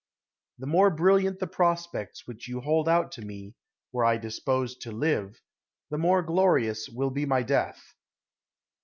The 0.57 0.65
more 0.65 0.89
brilliant 0.89 1.37
the 1.37 1.45
prospects 1.45 2.25
which 2.25 2.47
you 2.47 2.59
hold 2.61 2.89
out 2.89 3.11
to 3.11 3.21
me, 3.21 3.53
were 3.91 4.03
I 4.03 4.17
disposed 4.17 4.81
to 4.81 4.91
live, 4.91 5.39
the 5.91 5.99
more 5.99 6.23
glorious 6.23 6.89
will 6.89 7.11
be 7.11 7.27
my 7.27 7.43
death. 7.43 7.93